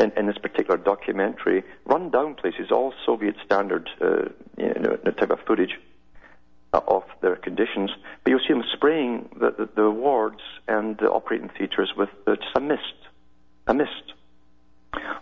[0.00, 5.30] in, in this particular documentary, run down places, all Soviet standard uh, you know, type
[5.30, 5.78] of footage
[6.72, 7.90] of their conditions,
[8.22, 12.36] but you'll see them spraying the, the, the wards and the operating theatres with uh,
[12.36, 12.82] just a mist,
[13.66, 14.12] a mist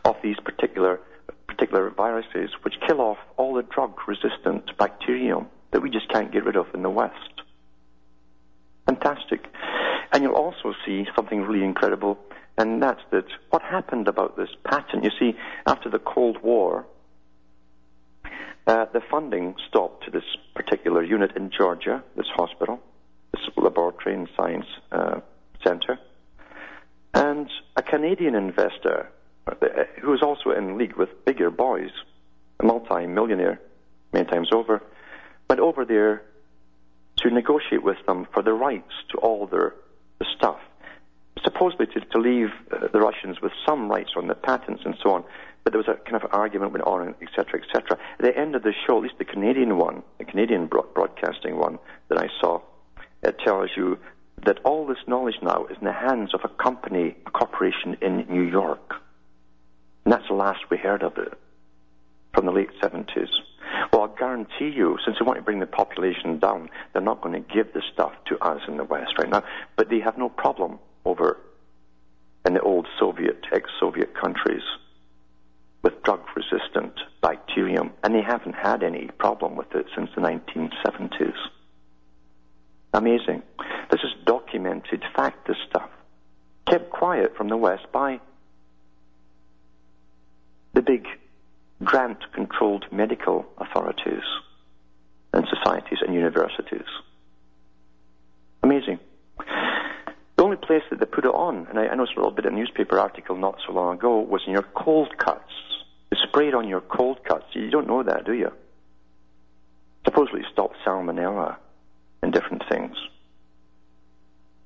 [0.05, 1.01] of these particular
[1.47, 6.57] particular viruses, which kill off all the drug-resistant bacterium that we just can't get rid
[6.57, 7.15] of in the West.
[8.87, 9.47] Fantastic.
[10.13, 12.19] And you'll also see something really incredible,
[12.59, 15.05] and that's that what happened about this patent.
[15.05, 15.37] You see,
[15.67, 16.85] after the Cold War,
[18.67, 22.81] uh, the funding stopped to this particular unit in Georgia, this hospital,
[23.33, 25.21] this laboratory and science uh,
[25.63, 25.99] center.
[27.15, 29.11] And a Canadian investor,
[29.47, 29.55] uh,
[30.01, 31.91] who was also in league with bigger boys,
[32.61, 33.61] a multi-millionaire
[34.13, 34.83] many times over,
[35.49, 36.23] went over there
[37.19, 39.75] to negotiate with them for the rights to all their
[40.19, 40.59] the stuff.
[41.45, 45.11] supposedly to, to leave uh, the Russians with some rights on the patents and so
[45.11, 45.25] on.
[45.67, 47.99] But there was a kind of argument went on, etc., etc.
[48.21, 51.81] At the end of the show, at least the Canadian one, the Canadian broadcasting one
[52.09, 52.61] that I saw,
[53.25, 53.99] it tells you
[54.45, 58.27] that all this knowledge now is in the hands of a company, a corporation in
[58.31, 58.95] New York.
[60.05, 61.37] And that's the last we heard of it
[62.33, 63.31] from the late 70s.
[63.93, 67.43] Well, I guarantee you, since they want to bring the population down, they're not going
[67.43, 69.43] to give the stuff to us in the West right now.
[69.75, 71.39] But they have no problem over
[72.45, 74.63] in the old Soviet, ex-Soviet countries
[75.87, 81.37] with drug-resistant bacterium, and they haven't had any problem with it since the 1970s.
[82.93, 83.41] Amazing.
[83.93, 85.89] This is documented fact, this stuff.
[86.69, 88.19] Kept quiet from the West by
[90.75, 91.07] the big
[91.85, 94.25] grant controlled medical authorities
[95.33, 96.89] and societies and universities.
[98.65, 98.99] Amazing.
[100.37, 102.45] The only place that they put it on, and I, I noticed a little bit
[102.45, 105.53] of a newspaper article not so long ago, was in your cold cuts.
[106.37, 107.47] Spray it on your cold cuts.
[107.55, 108.53] You don't know that, do you?
[110.05, 111.57] Supposedly it stops salmonella
[112.21, 112.95] and different things.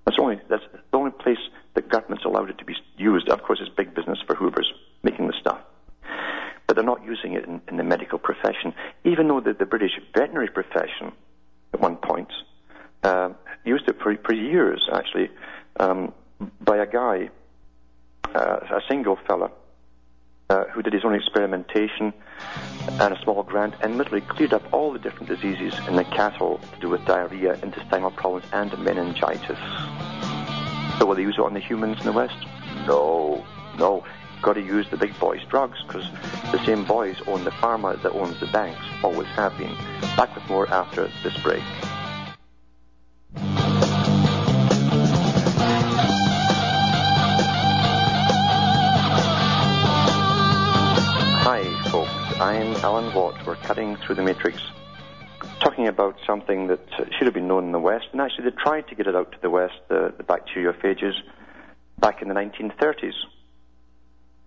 [0.05, 1.39] That's the only, that's the only place
[1.75, 3.29] that government's allowed it to be used.
[3.29, 4.73] Of course, it's big business for Hoover's
[5.05, 5.61] making the stuff
[6.67, 8.73] but they're not using it in, in the medical profession.
[9.03, 11.11] Even though the, the British veterinary profession,
[11.75, 12.33] at one point,
[13.03, 13.31] uh,
[13.65, 15.31] used it for, for years, actually,
[15.81, 16.13] um,
[16.61, 17.29] by a guy,
[18.37, 19.51] uh, a single fella,
[20.51, 22.13] uh, who did his own experimentation
[22.89, 26.61] and a small grant and literally cleared up all the different diseases in the cattle
[26.75, 29.59] to do with diarrhea, intestinal problems, and meningitis.
[30.99, 32.37] So will they use it on the humans in the West?
[32.87, 33.45] No,
[33.79, 34.05] no
[34.43, 36.11] got to use the big boys' drugs because
[36.51, 39.75] the same boys own the pharma that owns the banks, always have been.
[40.17, 41.63] Back with more after this break.
[52.41, 53.47] I'm Alan Watt.
[53.47, 54.63] We're cutting through the matrix,
[55.61, 58.57] talking about something that uh, should have been known in the West, and actually they
[58.57, 61.13] tried to get it out to the West, the, the bacteriophages,
[61.99, 63.13] back in the 1930s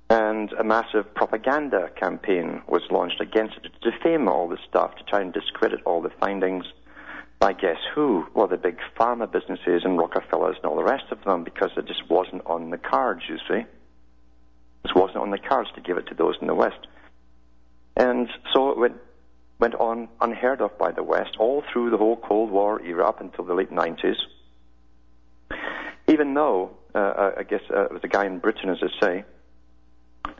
[0.09, 5.03] and a massive propaganda campaign was launched against it to defame all this stuff, to
[5.05, 6.65] try and discredit all the findings
[7.39, 8.25] by guess who?
[8.35, 11.87] Well, the big pharma businesses and Rockefellers and all the rest of them, because it
[11.87, 13.65] just wasn't on the cards, you see.
[14.85, 16.87] It wasn't on the cards to give it to those in the West.
[17.95, 18.95] And so it went,
[19.59, 23.21] went on unheard of by the West all through the whole Cold War era up
[23.21, 24.15] until the late 90s.
[26.07, 29.23] Even though, uh, I guess uh, it was a guy in Britain, as I say,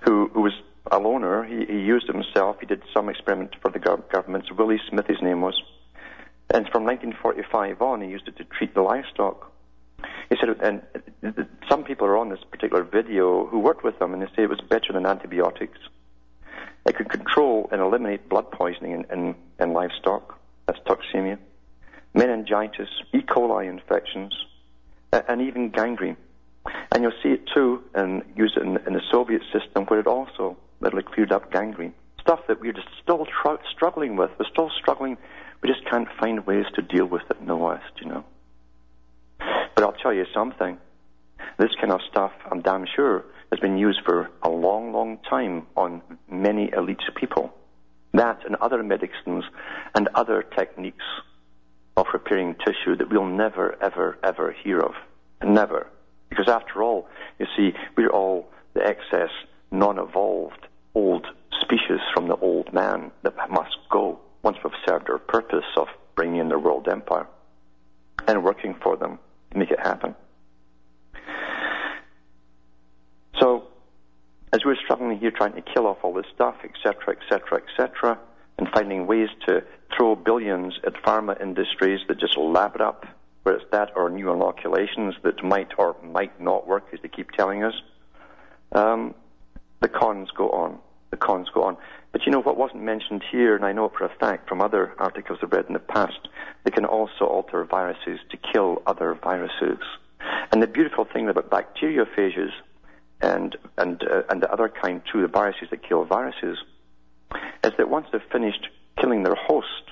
[0.04, 0.54] who, who was
[0.91, 1.43] a loner.
[1.43, 2.58] He, he used it himself.
[2.60, 4.45] He did some experiment for the government.
[4.58, 5.62] Willie Smith, his name was.
[6.54, 9.51] And from 1945 on, he used it to treat the livestock.
[10.30, 14.22] He said, and some people are on this particular video who worked with him, and
[14.22, 15.80] they say it was better than antibiotics.
[16.86, 20.39] It could control and eliminate blood poisoning in, in, in livestock.
[20.65, 21.38] That's toxemia.
[22.13, 23.21] Meningitis, E.
[23.21, 24.34] coli infections,
[25.11, 26.17] and even gangrene.
[26.91, 30.07] And you'll see it too, and use it in, in the Soviet system, where it
[30.07, 31.93] also literally cleared up gangrene.
[32.21, 34.31] Stuff that we're just still tr- struggling with.
[34.39, 35.17] We're still struggling.
[35.61, 38.23] We just can't find ways to deal with it in the West, you know.
[39.39, 40.77] But I'll tell you something.
[41.57, 45.68] This kind of stuff, I'm damn sure, has been used for a long, long time
[45.78, 47.54] on many elite people.
[48.16, 49.43] That and other medicines
[49.93, 51.06] and other techniques
[51.95, 54.95] of repairing tissue that we'll never, ever, ever hear of.
[55.43, 55.86] Never.
[56.30, 59.30] Because after all, you see, we're all the excess,
[59.70, 61.28] non-evolved old
[61.62, 66.38] species from the old man that must go once we've served our purpose of bringing
[66.38, 67.28] in the world empire
[68.28, 69.20] and working for them
[69.51, 70.16] to make it happen.
[73.43, 73.68] So,
[74.54, 78.20] as we're struggling here trying to kill off all this stuff, etc., etc., etc.,
[78.58, 79.64] and finding ways to
[79.96, 83.06] throw billions at pharma industries that just lap it up
[83.44, 87.32] whether it's that or new inoculations that might or might not work, as they keep
[87.32, 87.74] telling us,
[88.72, 89.14] um,
[89.82, 90.80] the cons go on.
[91.12, 91.76] The cons go on.
[92.14, 94.94] But you know what wasn't mentioned here, and I know for a fact from other
[94.98, 96.30] articles I've read in the past,
[96.64, 99.80] they can also alter viruses to kill other viruses.
[100.54, 102.52] And the beautiful thing about bacteriophages
[103.24, 106.57] and and uh, and the other kind too, the viruses that kill viruses,
[107.63, 108.67] is that once they've finished
[108.99, 109.91] killing their host,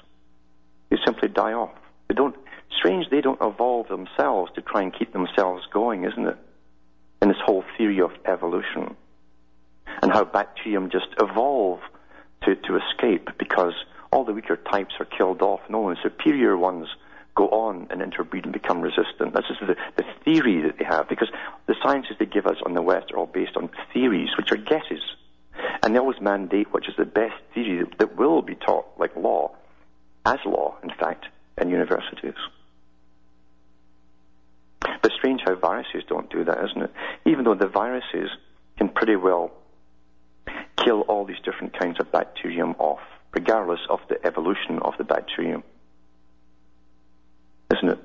[0.89, 1.71] they simply die off.
[2.07, 2.35] They don't
[2.77, 6.37] strange they don't evolve themselves to try and keep themselves going, isn't it?
[7.21, 8.95] In this whole theory of evolution.
[10.01, 11.79] And how bacterium just evolve
[12.43, 13.73] to, to escape because
[14.11, 16.87] all the weaker types are killed off and only the superior ones
[17.35, 19.33] go on and interbreed and become resistant.
[19.33, 21.29] This is the, the theory that they have, because
[21.67, 24.57] the sciences they give us on the West are all based on theories, which are
[24.57, 25.01] guesses.
[25.83, 29.15] And they always mandate which is the best theory that, that will be taught, like
[29.15, 29.51] law,
[30.25, 31.25] as law, in fact,
[31.57, 32.33] in universities.
[35.01, 36.91] But strange how viruses don't do that, isn't it?
[37.25, 38.29] Even though the viruses
[38.77, 39.51] can pretty well
[40.77, 43.01] kill all these different kinds of bacterium off,
[43.33, 45.63] regardless of the evolution of the bacterium.
[47.73, 47.99] Isn't it?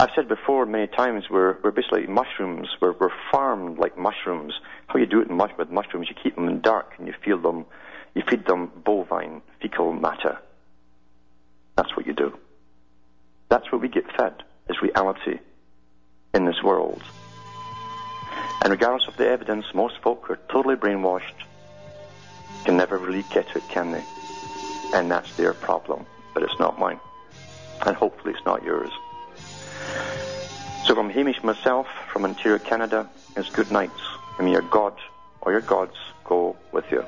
[0.00, 2.68] I've said before many times we're, we're basically mushrooms.
[2.80, 4.54] We're, we're farmed like mushrooms.
[4.86, 7.42] How you do it mush, with mushrooms, you keep them in dark and you feed
[7.42, 7.66] them,
[8.14, 10.38] you feed them bovine fecal matter.
[11.74, 12.38] That's what you do.
[13.48, 15.40] That's what we get fed as reality
[16.32, 17.02] in this world.
[18.62, 21.42] And regardless of the evidence, most folk are totally brainwashed,
[22.64, 24.04] can never really get it, can they?
[24.94, 27.00] And that's their problem, but it's not mine.
[27.84, 28.90] And hopefully it's not yours.
[30.88, 34.00] So from Hamish myself, from Ontario, Canada, is good nights.
[34.38, 34.94] And may your God
[35.42, 35.92] or your gods
[36.24, 37.04] go with you.